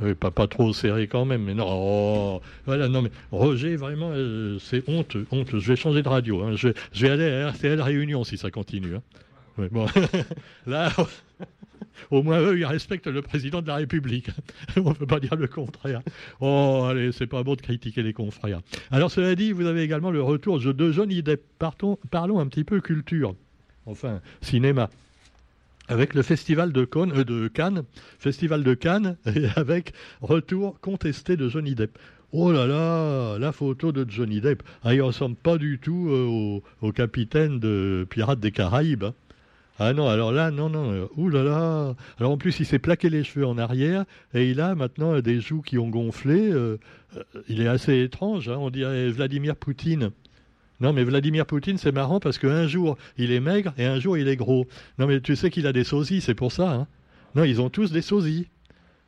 Oui, 0.00 0.14
pas, 0.14 0.30
pas 0.30 0.46
trop 0.46 0.72
serré 0.72 1.06
quand 1.06 1.24
même, 1.24 1.44
mais 1.44 1.54
non. 1.54 1.66
Oh, 1.68 2.42
voilà, 2.66 2.88
non, 2.88 3.02
mais 3.02 3.10
Roger, 3.32 3.76
vraiment, 3.76 4.10
euh, 4.12 4.58
c'est 4.58 4.86
honte, 4.88 5.16
honte. 5.30 5.58
Je 5.58 5.68
vais 5.68 5.76
changer 5.76 6.02
de 6.02 6.08
radio. 6.08 6.42
Hein. 6.42 6.54
Je, 6.54 6.68
vais 6.92 7.08
aller 7.08 7.30
à 7.30 7.50
RTL 7.50 7.80
Réunion 7.80 8.22
si 8.22 8.36
ça 8.36 8.50
continue. 8.50 8.96
Hein. 8.96 9.68
bon, 9.70 9.86
là, 10.66 10.92
au 12.10 12.22
moins 12.22 12.40
eux, 12.40 12.58
ils 12.58 12.64
respectent 12.64 13.06
le 13.06 13.22
président 13.22 13.62
de 13.62 13.68
la 13.68 13.76
République. 13.76 14.30
On 14.76 14.90
ne 14.90 14.94
peut 14.94 15.06
pas 15.06 15.20
dire 15.20 15.36
le 15.36 15.46
contraire. 15.46 16.02
Oh, 16.40 16.86
allez, 16.88 17.12
c'est 17.12 17.26
pas 17.26 17.42
bon 17.42 17.54
de 17.54 17.62
critiquer 17.62 18.02
les 18.02 18.12
confrères. 18.12 18.60
Alors, 18.90 19.10
cela 19.10 19.34
dit, 19.34 19.52
vous 19.52 19.66
avez 19.66 19.82
également 19.82 20.10
le 20.10 20.22
retour 20.22 20.58
de 20.60 20.92
Johnny 20.92 21.22
Depp. 21.22 21.42
Partons, 21.58 21.98
parlons 22.10 22.40
un 22.40 22.46
petit 22.46 22.64
peu 22.64 22.80
culture. 22.80 23.34
Enfin, 23.86 24.20
cinéma 24.40 24.90
avec 25.88 26.14
le 26.14 26.22
festival 26.22 26.72
de, 26.72 26.88
euh, 26.96 27.48
Cannes, 27.48 27.84
festival 28.18 28.64
de 28.64 28.74
Cannes, 28.74 29.16
et 29.26 29.46
avec 29.56 29.92
retour 30.20 30.80
contesté 30.80 31.36
de 31.36 31.48
Johnny 31.48 31.74
Depp. 31.74 31.98
Oh 32.32 32.50
là 32.50 32.66
là, 32.66 33.38
la 33.38 33.52
photo 33.52 33.92
de 33.92 34.04
Johnny 34.08 34.40
Depp, 34.40 34.62
ah, 34.82 34.94
il 34.94 35.00
ressemble 35.00 35.36
pas 35.36 35.58
du 35.58 35.78
tout 35.78 36.08
euh, 36.10 36.60
au, 36.82 36.92
capitaine 36.92 37.60
de 37.60 38.06
Pirates 38.10 38.40
des 38.40 38.50
Caraïbes. 38.50 39.04
Hein. 39.04 39.14
Ah 39.78 39.92
non, 39.92 40.08
alors 40.08 40.32
là, 40.32 40.50
non, 40.50 40.70
non, 40.70 40.92
euh, 40.92 41.06
ouh 41.16 41.28
là. 41.28 41.94
Alors 42.18 42.32
en 42.32 42.38
plus, 42.38 42.60
il 42.60 42.66
s'est 42.66 42.78
plaqué 42.78 43.10
les 43.10 43.24
cheveux 43.24 43.46
en 43.46 43.58
arrière 43.58 44.04
et 44.32 44.50
il 44.50 44.60
a 44.60 44.74
maintenant 44.74 45.20
des 45.20 45.40
joues 45.40 45.62
qui 45.62 45.78
ont 45.78 45.88
gonflé. 45.88 46.52
il 47.48 47.60
est 47.60 47.68
assez 47.68 48.02
étrange, 48.02 48.48
hein, 48.48 48.56
on 48.58 48.70
dirait 48.70 49.08
Vladimir 49.10 49.56
Poutine. 49.56 50.12
Non, 50.80 50.92
mais 50.92 51.04
Vladimir 51.04 51.46
Poutine, 51.46 51.78
c'est 51.78 51.92
marrant 51.92 52.20
parce 52.20 52.38
qu'un 52.38 52.66
jour, 52.66 52.98
il 53.16 53.32
est 53.32 53.40
maigre 53.40 53.72
et 53.78 53.86
un 53.86 53.98
jour, 53.98 54.18
il 54.18 54.28
est 54.28 54.36
gros. 54.36 54.66
Non, 54.98 55.06
mais 55.06 55.20
tu 55.20 55.34
sais 55.34 55.50
qu'il 55.50 55.66
a 55.66 55.72
des 55.72 55.84
sosies, 55.84 56.20
c'est 56.20 56.34
pour 56.34 56.52
ça. 56.52 56.70
Hein 56.70 56.86
non, 57.34 57.44
ils 57.44 57.60
ont 57.60 57.70
tous 57.70 57.92
des 57.92 58.02
sosies. 58.02 58.48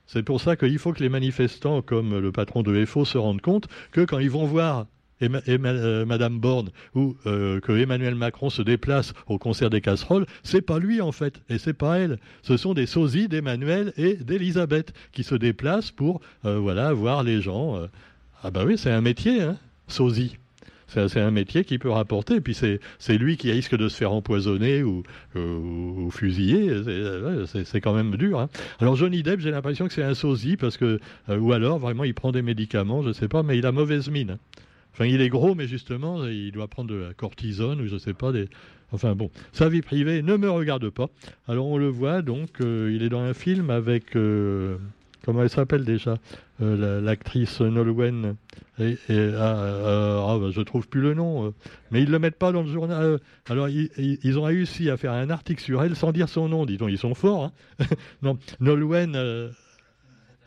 C'est 0.06 0.22
pour 0.22 0.40
ça 0.40 0.56
qu'il 0.56 0.78
faut 0.78 0.92
que 0.92 1.02
les 1.02 1.10
manifestants, 1.10 1.82
comme 1.82 2.18
le 2.18 2.32
patron 2.32 2.62
de 2.62 2.84
FO, 2.86 3.04
se 3.04 3.18
rendent 3.18 3.42
compte 3.42 3.68
que 3.92 4.00
quand 4.00 4.18
ils 4.18 4.30
vont 4.30 4.46
voir 4.46 4.86
euh, 5.22 6.04
Madame 6.06 6.38
Borne 6.38 6.70
ou 6.94 7.16
euh, 7.26 7.60
que 7.60 7.72
Emmanuel 7.72 8.14
Macron 8.14 8.50
se 8.50 8.62
déplace 8.62 9.14
au 9.26 9.38
concert 9.38 9.70
des 9.70 9.80
casseroles, 9.80 10.26
c'est 10.42 10.62
pas 10.62 10.78
lui 10.78 11.00
en 11.00 11.12
fait, 11.12 11.40
et 11.48 11.58
c'est 11.58 11.72
pas 11.72 11.98
elle. 11.98 12.18
Ce 12.42 12.56
sont 12.56 12.74
des 12.74 12.86
sosies 12.86 13.28
d'Emmanuel 13.28 13.92
et 13.96 14.14
d'Elisabeth 14.14 14.92
qui 15.12 15.24
se 15.24 15.34
déplacent 15.34 15.90
pour 15.90 16.20
euh, 16.44 16.58
voilà 16.58 16.92
voir 16.92 17.24
les 17.24 17.40
gens. 17.40 17.88
Ah 18.42 18.50
bah 18.50 18.62
oui, 18.64 18.78
c'est 18.78 18.92
un 18.92 19.00
métier, 19.00 19.42
hein, 19.42 19.56
sosie 19.88 20.36
c'est 20.90 21.20
un 21.20 21.30
métier 21.30 21.64
qui 21.64 21.78
peut 21.78 21.90
rapporter. 21.90 22.36
Et 22.36 22.40
puis 22.40 22.54
c'est 22.54 23.18
lui 23.18 23.36
qui 23.36 23.52
risque 23.52 23.76
de 23.76 23.90
se 23.90 23.96
faire 23.96 24.10
empoisonner 24.12 24.82
ou, 24.82 25.02
fusiller. 26.10 26.82
C'est 27.64 27.82
quand 27.82 27.92
même 27.92 28.16
dur. 28.16 28.40
Hein. 28.40 28.48
Alors 28.80 28.96
Johnny 28.96 29.22
Depp, 29.22 29.40
j'ai 29.40 29.50
l'impression 29.50 29.86
que 29.86 29.92
c'est 29.92 30.02
un 30.02 30.14
sosie 30.14 30.56
parce 30.56 30.78
que 30.78 30.98
ou 31.28 31.52
alors 31.52 31.78
vraiment 31.78 32.04
il 32.04 32.14
prend 32.14 32.32
des 32.32 32.40
médicaments, 32.40 33.02
je 33.02 33.12
sais 33.12 33.28
pas, 33.28 33.42
mais 33.42 33.58
il 33.58 33.66
a 33.66 33.72
mauvaise 33.72 34.08
mine. 34.08 34.38
Enfin, 34.98 35.06
il 35.06 35.20
est 35.20 35.28
gros, 35.28 35.54
mais 35.54 35.68
justement, 35.68 36.26
il 36.26 36.50
doit 36.50 36.66
prendre 36.66 36.90
de 36.90 36.96
la 36.96 37.14
cortisone 37.14 37.80
ou 37.80 37.86
je 37.86 37.96
sais 37.98 38.14
pas, 38.14 38.32
Enfin 38.90 39.14
bon, 39.14 39.30
sa 39.52 39.68
vie 39.68 39.80
privée 39.80 40.22
ne 40.22 40.36
me 40.36 40.50
regarde 40.50 40.90
pas. 40.90 41.06
Alors 41.46 41.68
on 41.68 41.78
le 41.78 41.86
voit 41.86 42.20
donc, 42.20 42.60
euh, 42.60 42.90
il 42.92 43.04
est 43.04 43.08
dans 43.08 43.20
un 43.20 43.32
film 43.32 43.70
avec, 43.70 44.16
euh, 44.16 44.76
comment 45.24 45.44
elle 45.44 45.50
s'appelle 45.50 45.84
déjà, 45.84 46.16
euh, 46.60 47.00
l'actrice 47.00 47.60
Nolwenn. 47.60 48.34
Et, 48.80 48.96
ah, 49.08 50.24
ah 50.26 50.38
bah, 50.40 50.48
je 50.50 50.60
trouve 50.62 50.88
plus 50.88 51.00
le 51.00 51.14
nom, 51.14 51.54
mais 51.92 52.02
ils 52.02 52.10
le 52.10 52.18
mettent 52.18 52.38
pas 52.38 52.50
dans 52.50 52.62
le 52.62 52.68
journal. 52.68 53.20
alors 53.48 53.68
ils, 53.68 54.36
ont 54.36 54.42
réussi 54.42 54.90
à 54.90 54.96
faire 54.96 55.12
un 55.12 55.30
article 55.30 55.62
sur 55.62 55.80
elle 55.80 55.94
sans 55.94 56.10
dire 56.10 56.28
son 56.28 56.48
nom. 56.48 56.66
Dis 56.66 56.76
donc, 56.76 56.90
ils 56.90 56.98
sont 56.98 57.14
forts. 57.14 57.52
Hein 57.78 57.86
non, 58.22 58.36
Nolwenn. 58.58 59.16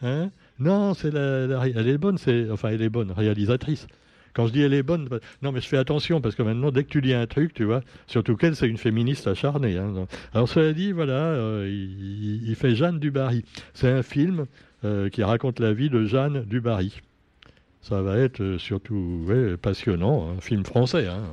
Hein? 0.01 0.29
Non, 0.59 0.93
c'est 0.93 1.11
la, 1.11 1.67
elle 1.67 1.87
est 1.87 1.97
bonne, 1.97 2.17
c'est 2.17 2.49
enfin 2.49 2.69
elle 2.69 2.81
est 2.81 2.89
bonne 2.89 3.11
réalisatrice. 3.11 3.87
Quand 4.33 4.47
je 4.47 4.53
dis 4.53 4.61
elle 4.61 4.73
est 4.73 4.83
bonne, 4.83 5.09
non, 5.41 5.51
mais 5.51 5.61
je 5.61 5.67
fais 5.67 5.77
attention 5.77 6.21
parce 6.21 6.35
que 6.35 6.43
maintenant, 6.43 6.71
dès 6.71 6.83
que 6.83 6.89
tu 6.89 7.01
dis 7.01 7.13
un 7.13 7.27
truc, 7.27 7.53
tu 7.53 7.63
vois, 7.63 7.81
surtout 8.07 8.35
qu'elle, 8.35 8.55
c'est 8.55 8.67
une 8.67 8.77
féministe 8.77 9.27
acharnée. 9.27 9.77
Hein. 9.77 10.07
Alors, 10.33 10.47
cela 10.47 10.73
dit, 10.73 10.91
voilà, 10.91 11.13
euh, 11.13 11.67
il, 11.69 12.55
fait 12.55 12.75
Jeanne 12.75 12.99
du 12.99 13.11
Barry. 13.11 13.43
C'est 13.73 13.89
un 13.89 14.03
film 14.03 14.45
euh, 14.85 15.09
qui 15.09 15.23
raconte 15.23 15.59
la 15.59 15.73
vie 15.73 15.89
de 15.89 16.05
Jeanne 16.05 16.43
du 16.45 16.61
Barry. 16.61 17.01
Ça 17.81 18.01
va 18.01 18.17
être 18.17 18.41
euh, 18.41 18.57
surtout 18.57 19.27
passionnant, 19.61 20.29
un 20.37 20.41
film 20.41 20.63
français, 20.63 21.07
hein, 21.07 21.23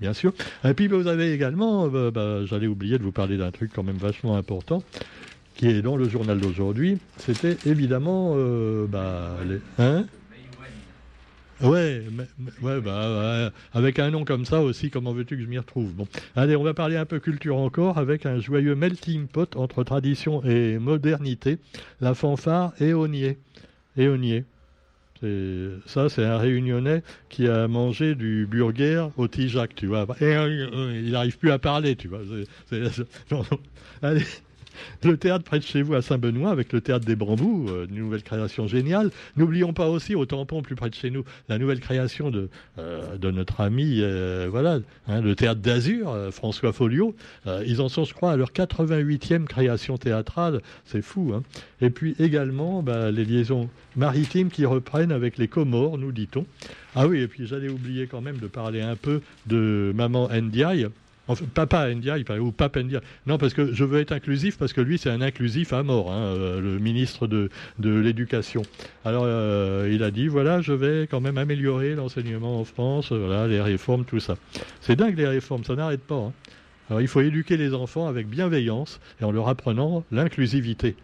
bien 0.00 0.12
sûr. 0.12 0.32
Et 0.64 0.74
puis, 0.74 0.88
vous 0.88 1.06
avez 1.06 1.32
également, 1.32 1.88
bah, 1.88 2.10
bah, 2.10 2.44
j'allais 2.44 2.66
oublier 2.66 2.98
de 2.98 3.02
vous 3.02 3.12
parler 3.12 3.36
d'un 3.36 3.50
truc 3.50 3.72
quand 3.74 3.82
même 3.82 3.96
vachement 3.96 4.36
important 4.36 4.82
qui 5.56 5.68
est 5.68 5.82
dans 5.82 5.96
le 5.96 6.08
journal 6.08 6.40
d'aujourd'hui, 6.40 6.98
c'était 7.16 7.56
évidemment 7.64 8.34
bah, 8.88 9.36
les, 9.46 9.60
hein? 9.78 10.04
Ouais, 11.62 12.02
ouais, 12.62 12.80
bah, 12.80 13.50
avec 13.72 13.98
un 13.98 14.10
nom 14.10 14.24
comme 14.24 14.44
ça 14.44 14.60
aussi, 14.60 14.90
comment 14.90 15.12
veux-tu 15.12 15.36
que 15.36 15.42
je 15.42 15.48
m'y 15.48 15.58
retrouve? 15.58 15.92
Bon, 15.92 16.06
allez, 16.36 16.56
on 16.56 16.64
va 16.64 16.74
parler 16.74 16.96
un 16.96 17.06
peu 17.06 17.20
culture 17.20 17.56
encore 17.56 17.98
avec 17.98 18.26
un 18.26 18.40
joyeux 18.40 18.74
melting 18.74 19.28
pot 19.28 19.56
entre 19.56 19.84
tradition 19.84 20.42
et 20.44 20.78
modernité, 20.78 21.58
la 22.00 22.14
fanfare 22.14 22.72
Éonier. 22.80 23.38
Éonier. 23.96 24.44
Ça, 25.86 26.08
c'est 26.08 26.24
un 26.24 26.36
réunionnais 26.36 27.02
qui 27.30 27.48
a 27.48 27.66
mangé 27.66 28.14
du 28.14 28.46
burger 28.46 29.06
au 29.16 29.26
Tijac, 29.26 29.74
tu 29.74 29.86
vois. 29.86 30.06
Euh, 30.20 31.00
il 31.02 31.12
n'arrive 31.12 31.38
plus 31.38 31.50
à 31.50 31.58
parler, 31.58 31.96
tu 31.96 32.08
vois. 32.08 32.20
allez, 34.02 34.24
le 35.02 35.16
théâtre 35.16 35.44
près 35.44 35.58
de 35.58 35.64
chez 35.64 35.82
vous 35.82 35.94
à 35.94 36.02
Saint-Benoît, 36.02 36.50
avec 36.50 36.72
le 36.72 36.80
théâtre 36.80 37.04
des 37.04 37.16
Bambous, 37.16 37.66
euh, 37.68 37.86
une 37.88 37.96
nouvelle 37.96 38.22
création 38.22 38.66
géniale. 38.66 39.10
N'oublions 39.36 39.72
pas 39.72 39.88
aussi 39.88 40.14
au 40.14 40.26
tampon 40.26 40.62
plus 40.62 40.74
près 40.74 40.90
de 40.90 40.94
chez 40.94 41.10
nous 41.10 41.24
la 41.48 41.58
nouvelle 41.58 41.80
création 41.80 42.30
de, 42.30 42.48
euh, 42.78 43.16
notre 43.22 43.60
ami, 43.60 43.98
euh, 44.00 44.48
voilà, 44.50 44.80
hein, 45.08 45.20
le 45.20 45.34
théâtre 45.34 45.60
d'Azur, 45.60 46.14
François 46.30 46.72
Folio. 46.72 47.14
ils 47.66 47.80
en 47.80 47.88
sont, 47.88 48.04
je 48.04 48.14
crois, 48.14 48.32
à 48.32 48.36
leur 48.36 48.52
88e 48.52 49.44
création 49.44 49.96
théâtrale. 49.96 50.60
C'est 50.84 51.02
fou. 51.02 51.32
Hein. 51.34 51.42
Et 51.80 51.90
puis 51.90 52.14
également 52.18 52.82
bah, 52.82 53.10
les 53.10 53.24
liaisons 53.24 53.68
maritimes 53.96 54.50
qui 54.50 54.64
reprennent 54.66 55.12
avec 55.12 55.38
les 55.38 55.48
Comores, 55.48 55.98
nous 55.98 56.12
dit-on. 56.12 56.46
Ah 56.94 57.08
oui, 57.08 57.20
et 57.20 57.28
puis 57.28 57.46
j'allais 57.46 57.68
oublier 57.68 58.06
quand 58.06 58.20
même 58.20 58.38
de 58.38 58.46
parler 58.46 58.80
un 58.80 58.96
peu 58.96 59.20
de 59.46 59.92
Maman 59.94 60.28
Ndiaye 60.28 60.88
Papa 61.54 61.92
Ndiaye, 61.94 62.24
ou 62.40 62.52
Pape 62.52 62.76
Ndiaye. 62.76 63.02
Non, 63.26 63.38
parce 63.38 63.54
que 63.54 63.72
je 63.72 63.84
veux 63.84 64.00
être 64.00 64.12
inclusif, 64.12 64.58
parce 64.58 64.72
que 64.72 64.80
lui, 64.80 64.98
c'est 64.98 65.10
un 65.10 65.20
inclusif 65.20 65.72
à 65.72 65.82
mort, 65.82 66.12
hein, 66.12 66.18
euh, 66.18 66.60
le 66.60 66.78
ministre 66.78 67.26
de, 67.26 67.48
de 67.78 67.98
l'Éducation. 67.98 68.62
Alors, 69.04 69.24
euh, 69.26 69.88
il 69.90 70.02
a 70.02 70.10
dit, 70.10 70.28
voilà, 70.28 70.60
je 70.60 70.72
vais 70.72 71.06
quand 71.06 71.20
même 71.20 71.38
améliorer 71.38 71.94
l'enseignement 71.94 72.60
en 72.60 72.64
France, 72.64 73.12
voilà, 73.12 73.46
les 73.46 73.60
réformes, 73.60 74.04
tout 74.04 74.20
ça. 74.20 74.36
C'est 74.80 74.96
dingue, 74.96 75.16
les 75.16 75.26
réformes, 75.26 75.64
ça 75.64 75.74
n'arrête 75.74 76.02
pas. 76.02 76.16
Hein. 76.90 77.00
Il 77.00 77.08
faut 77.08 77.22
éduquer 77.22 77.56
les 77.56 77.72
enfants 77.72 78.06
avec 78.06 78.28
bienveillance 78.28 79.00
et 79.20 79.24
en 79.24 79.32
leur 79.32 79.48
apprenant 79.48 80.04
l'inclusivité. 80.12 80.96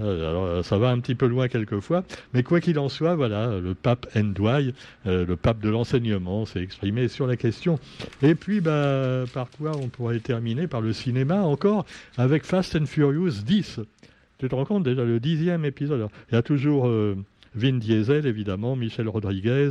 Euh, 0.00 0.30
alors, 0.30 0.44
euh, 0.44 0.62
ça 0.62 0.78
va 0.78 0.90
un 0.90 1.00
petit 1.00 1.14
peu 1.14 1.26
loin 1.26 1.48
quelquefois, 1.48 2.04
mais 2.34 2.42
quoi 2.42 2.60
qu'il 2.60 2.78
en 2.78 2.88
soit, 2.88 3.14
voilà, 3.14 3.58
le 3.58 3.74
pape 3.74 4.06
Ndouaille, 4.14 4.74
euh, 5.06 5.24
le 5.26 5.36
pape 5.36 5.60
de 5.60 5.68
l'enseignement, 5.68 6.46
s'est 6.46 6.60
exprimé 6.60 7.08
sur 7.08 7.26
la 7.26 7.36
question. 7.36 7.78
Et 8.22 8.34
puis, 8.34 8.60
bah, 8.60 9.24
par 9.32 9.48
quoi 9.50 9.72
on 9.76 9.88
pourrait 9.88 10.20
terminer? 10.20 10.66
Par 10.66 10.80
le 10.80 10.92
cinéma 10.92 11.42
encore, 11.42 11.86
avec 12.18 12.44
Fast 12.44 12.76
and 12.76 12.86
Furious 12.86 13.42
10. 13.44 13.80
Tu 14.38 14.48
te 14.48 14.54
rends 14.54 14.66
compte 14.66 14.84
déjà, 14.84 15.04
le 15.04 15.18
dixième 15.18 15.64
épisode. 15.64 16.08
il 16.30 16.34
y 16.34 16.38
a 16.38 16.42
toujours 16.42 16.90
Vin 17.54 17.78
Diesel, 17.78 18.26
évidemment, 18.26 18.76
Michel 18.76 19.08
Rodriguez, 19.08 19.70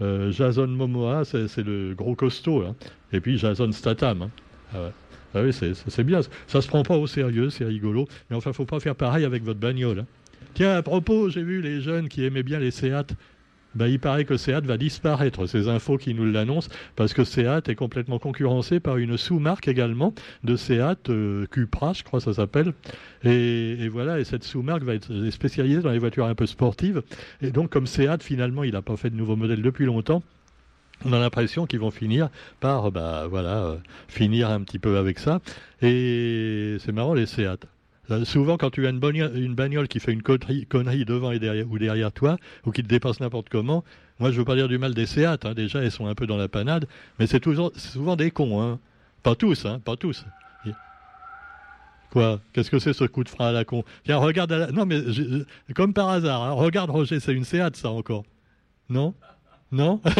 Jason 0.00 0.66
Momoa, 0.66 1.24
c'est 1.24 1.64
le 1.64 1.94
gros 1.94 2.14
costaud, 2.14 2.62
hein. 2.62 2.74
et 3.12 3.20
puis 3.20 3.38
Jason 3.38 3.72
Statham. 3.72 4.28
Hein. 4.74 4.90
Ah 5.34 5.42
oui, 5.42 5.52
c'est 5.52 6.04
bien. 6.04 6.20
Ça 6.46 6.62
se 6.62 6.68
prend 6.68 6.82
pas 6.82 6.96
au 6.96 7.06
sérieux, 7.06 7.50
c'est 7.50 7.64
rigolo. 7.64 8.06
Mais 8.30 8.36
enfin, 8.36 8.52
faut 8.52 8.64
pas 8.64 8.80
faire 8.80 8.94
pareil 8.94 9.24
avec 9.24 9.42
votre 9.42 9.58
bagnole. 9.58 10.00
Hein. 10.00 10.06
Tiens, 10.54 10.76
à 10.76 10.82
propos, 10.82 11.28
j'ai 11.28 11.42
vu 11.42 11.60
les 11.60 11.80
jeunes 11.80 12.08
qui 12.08 12.24
aimaient 12.24 12.44
bien 12.44 12.60
les 12.60 12.70
Seat. 12.70 13.14
Ben, 13.74 13.88
il 13.88 13.98
paraît 13.98 14.24
que 14.24 14.36
Seat 14.36 14.64
va 14.64 14.76
disparaître, 14.76 15.46
ces 15.46 15.66
infos 15.66 15.98
qui 15.98 16.14
nous 16.14 16.30
l'annoncent, 16.30 16.70
parce 16.94 17.12
que 17.12 17.24
Seat 17.24 17.68
est 17.68 17.74
complètement 17.74 18.20
concurrencé 18.20 18.78
par 18.78 18.98
une 18.98 19.16
sous-marque 19.16 19.66
également 19.66 20.14
de 20.44 20.54
Seat, 20.54 21.10
euh, 21.10 21.46
Cupra, 21.46 21.92
je 21.92 22.04
crois 22.04 22.20
ça 22.20 22.34
s'appelle. 22.34 22.72
Et, 23.24 23.72
et, 23.80 23.88
voilà, 23.88 24.20
et 24.20 24.24
cette 24.24 24.44
sous-marque 24.44 24.84
va 24.84 24.94
être 24.94 25.28
spécialisée 25.30 25.82
dans 25.82 25.90
les 25.90 25.98
voitures 25.98 26.26
un 26.26 26.36
peu 26.36 26.46
sportives. 26.46 27.02
Et 27.42 27.50
donc, 27.50 27.70
comme 27.70 27.88
Seat, 27.88 28.22
finalement, 28.22 28.62
il 28.62 28.74
n'a 28.74 28.82
pas 28.82 28.96
fait 28.96 29.10
de 29.10 29.16
nouveaux 29.16 29.34
modèles 29.34 29.62
depuis 29.62 29.86
longtemps, 29.86 30.22
on 31.04 31.12
a 31.12 31.18
l'impression 31.18 31.66
qu'ils 31.66 31.80
vont 31.80 31.90
finir 31.90 32.28
par, 32.60 32.90
bah 32.90 33.26
voilà, 33.28 33.64
euh, 33.64 33.76
finir 34.08 34.50
un 34.50 34.60
petit 34.62 34.78
peu 34.78 34.96
avec 34.96 35.18
ça. 35.18 35.40
Et 35.82 36.76
c'est 36.80 36.92
marrant 36.92 37.14
les 37.14 37.26
Seat. 37.26 37.66
Euh, 38.10 38.24
souvent, 38.24 38.56
quand 38.56 38.70
tu 38.70 38.86
as 38.86 38.90
une, 38.90 39.00
une, 39.34 39.54
bagnole 39.54 39.88
qui 39.88 40.00
fait 40.00 40.12
une 40.12 40.22
connerie, 40.22 41.04
devant 41.04 41.30
et 41.30 41.38
derrière, 41.38 41.70
ou 41.70 41.78
derrière 41.78 42.12
toi, 42.12 42.36
ou 42.66 42.70
qui 42.70 42.82
te 42.82 42.88
dépasse 42.88 43.20
n'importe 43.20 43.48
comment, 43.48 43.84
moi 44.18 44.30
je 44.30 44.38
veux 44.38 44.44
pas 44.44 44.56
dire 44.56 44.68
du 44.68 44.78
mal 44.78 44.94
des 44.94 45.06
Seat, 45.06 45.44
hein, 45.44 45.54
déjà 45.54 45.82
elles 45.82 45.90
sont 45.90 46.06
un 46.06 46.14
peu 46.14 46.26
dans 46.26 46.36
la 46.36 46.48
panade, 46.48 46.86
mais 47.18 47.26
c'est 47.26 47.42
souvent 47.44 48.16
des 48.16 48.30
cons, 48.30 48.62
hein. 48.62 48.78
Pas 49.22 49.34
tous, 49.34 49.64
hein, 49.64 49.80
pas 49.82 49.96
tous. 49.96 50.26
Quoi? 52.10 52.40
Qu'est-ce 52.52 52.70
que 52.70 52.78
c'est 52.78 52.92
ce 52.92 53.04
coup 53.04 53.24
de 53.24 53.28
frein 53.28 53.48
à 53.48 53.52
la 53.52 53.64
con? 53.64 53.84
Tiens, 54.04 54.18
regarde, 54.18 54.70
non 54.72 54.86
mais 54.86 55.00
comme 55.74 55.92
par 55.94 56.10
hasard, 56.10 56.42
hein, 56.42 56.52
regarde 56.52 56.90
Roger, 56.90 57.18
c'est 57.18 57.32
une 57.32 57.44
Seat 57.44 57.74
ça 57.74 57.90
encore, 57.90 58.24
non? 58.88 59.14
Non? 59.74 60.00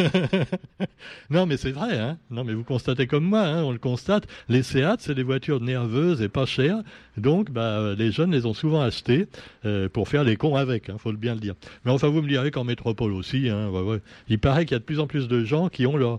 Non, 1.31 1.47
mais 1.47 1.57
c'est 1.57 1.71
vrai. 1.71 1.99
Hein 1.99 2.19
non, 2.31 2.45
mais 2.45 2.55
vous 2.55 2.65
constatez 2.65 3.07
comme 3.07 3.25
moi, 3.25 3.41
hein, 3.41 3.63
on 3.63 3.73
le 3.73 3.79
constate. 3.79 4.27
Les 4.49 4.63
Seat, 4.63 5.01
c'est 5.01 5.15
des 5.15 5.23
voitures 5.23 5.61
nerveuses 5.61 6.23
et 6.23 6.29
pas 6.29 6.47
chères. 6.47 6.83
Donc, 7.17 7.51
bah, 7.51 7.95
les 7.97 8.11
jeunes 8.11 8.33
les 8.33 8.47
ont 8.47 8.55
souvent 8.55 8.81
achetées 8.81 9.27
euh, 9.65 9.89
pour 9.89 10.09
faire 10.09 10.25
les 10.25 10.37
cons 10.37 10.57
avec, 10.57 10.89
il 10.89 10.93
hein, 10.93 10.99
faut 10.99 11.13
bien 11.13 11.35
le 11.35 11.41
dire. 11.41 11.55
Mais 11.85 11.91
enfin, 11.91 12.09
vous 12.09 12.23
me 12.23 12.29
direz 12.29 12.51
qu'en 12.51 12.65
métropole 12.65 13.13
aussi, 13.13 13.49
hein, 13.49 13.71
il 14.29 14.39
paraît 14.39 14.65
qu'il 14.65 14.75
y 14.75 14.77
a 14.77 14.81
de 14.81 14.85
plus 14.85 15.01
en 15.01 15.07
plus 15.07 15.29
de 15.29 15.45
gens 15.45 15.69
qui 15.69 15.87
ont 15.87 15.97
leur, 15.97 16.19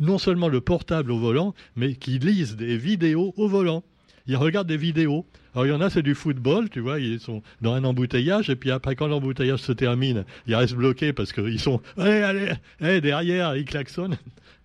non 0.00 0.18
seulement 0.18 0.48
le 0.48 0.60
portable 0.60 1.12
au 1.12 1.18
volant, 1.18 1.54
mais 1.76 1.94
qui 1.94 2.18
lisent 2.18 2.56
des 2.56 2.76
vidéos 2.76 3.34
au 3.36 3.48
volant 3.48 3.82
ils 4.26 4.36
regardent 4.36 4.68
des 4.68 4.76
vidéos. 4.76 5.26
Alors 5.54 5.66
il 5.66 5.70
y 5.70 5.72
en 5.72 5.80
a, 5.80 5.90
c'est 5.90 6.02
du 6.02 6.14
football, 6.14 6.68
tu 6.70 6.80
vois, 6.80 7.00
ils 7.00 7.20
sont 7.20 7.42
dans 7.60 7.74
un 7.74 7.84
embouteillage, 7.84 8.50
et 8.50 8.56
puis 8.56 8.70
après, 8.70 8.94
quand 8.94 9.08
l'embouteillage 9.08 9.60
se 9.60 9.72
termine, 9.72 10.24
ils 10.46 10.54
restent 10.54 10.74
bloqués 10.74 11.12
parce 11.12 11.32
qu'ils 11.32 11.60
sont, 11.60 11.80
allez, 11.96 12.52
allez, 12.80 13.00
derrière, 13.00 13.56
ils 13.56 13.64
klaxonnent. 13.64 14.18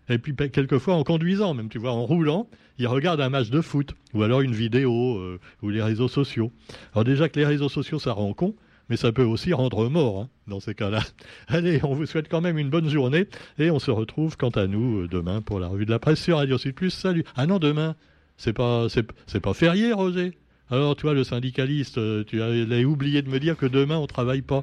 Et 0.08 0.20
puis 0.20 0.36
quelquefois 0.36 0.96
en 0.96 1.04
conduisant, 1.04 1.54
même, 1.54 1.70
tu 1.70 1.80
vois, 1.80 1.92
en 1.92 2.06
roulant, 2.06 2.48
ils 2.78 2.88
regardent 2.88 3.22
un 3.22 3.30
match 3.30 3.50
de 3.50 3.62
foot, 3.62 3.96
ou 4.14 4.22
alors 4.22 4.42
une 4.42 4.54
vidéo, 4.54 5.18
euh, 5.18 5.40
ou 5.64 5.70
les 5.70 5.82
réseaux 5.82 6.08
sociaux. 6.08 6.52
Alors 6.94 7.04
déjà 7.04 7.30
que 7.30 7.40
les 7.40 7.46
réseaux 7.46 7.70
sociaux, 7.70 7.98
ça 7.98 8.12
rend 8.12 8.34
con, 8.34 8.56
mais 8.90 8.98
ça 8.98 9.12
peut 9.12 9.24
aussi 9.24 9.54
rendre 9.54 9.90
mort 9.90 10.20
hein, 10.20 10.30
dans 10.48 10.60
ces 10.60 10.76
cas-là. 10.76 11.02
Allez, 11.48 11.80
on 11.84 11.96
vous 11.96 12.06
souhaite 12.06 12.30
quand 12.30 12.42
même 12.42 12.60
une 12.60 12.70
bonne 12.70 12.90
journée, 12.90 13.28
et 13.58 13.72
on 13.72 13.80
se 13.80 13.90
retrouve 13.90 14.38
quant 14.38 14.50
à 14.50 14.68
nous 14.68 15.04
euh, 15.04 15.08
demain 15.08 15.42
pour 15.42 15.60
la 15.60 15.68
revue 15.68 15.86
de 15.86 15.92
la 15.92 16.00
presse 16.00 16.22
sur 16.22 16.38
Radio 16.38 16.58
Sud 16.58 16.76
Plus. 16.76 16.92
Salut 16.92 17.24
Ah 17.36 17.48
non, 17.48 17.58
demain 17.58 17.96
c'est 18.38 18.54
pas, 18.54 18.88
c'est, 18.90 19.40
pas 19.40 19.54
férié, 19.54 19.94
Roger. 19.94 20.38
Alors, 20.72 20.96
toi, 20.96 21.14
le 21.14 21.24
syndicaliste, 21.24 21.98
euh, 21.98 22.24
tu 22.26 22.42
avais 22.42 22.86
oublié 22.86 23.22
de 23.22 23.30
me 23.30 23.40
dire 23.40 23.56
que 23.56 23.66
demain, 23.66 23.98
on 23.98 24.08
travaille 24.08 24.42
pas. 24.42 24.62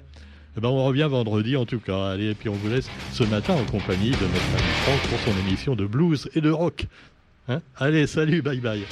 Eh 0.56 0.60
ben, 0.60 0.68
on 0.68 0.84
revient 0.84 1.08
vendredi, 1.10 1.56
en 1.56 1.64
tout 1.64 1.80
cas. 1.80 2.10
Allez, 2.10 2.30
et 2.30 2.34
puis 2.34 2.48
on 2.48 2.54
vous 2.54 2.68
laisse 2.68 2.90
ce 3.12 3.24
matin 3.24 3.54
en 3.54 3.64
compagnie 3.64 4.10
de 4.10 4.16
notre 4.16 4.54
ami 4.54 4.72
Franck 4.84 5.00
pour 5.08 5.18
son 5.20 5.46
émission 5.46 5.74
de 5.74 5.86
blues 5.86 6.28
et 6.34 6.40
de 6.40 6.50
rock. 6.50 6.86
Hein? 7.48 7.60
Allez, 7.76 8.06
salut, 8.06 8.42
bye 8.42 8.60
bye. 8.60 8.82